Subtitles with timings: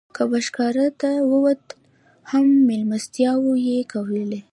[0.15, 1.63] که به ښکار ته ووت
[2.31, 4.39] هم مېلمستیاوې یې کولې.